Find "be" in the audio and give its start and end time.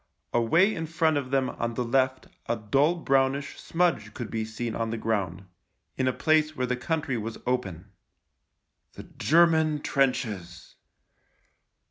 4.31-4.43